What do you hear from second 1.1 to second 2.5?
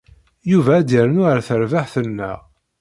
ar terbeɛt-nneɣ.